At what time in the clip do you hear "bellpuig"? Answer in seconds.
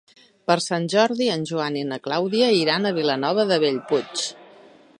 3.65-4.25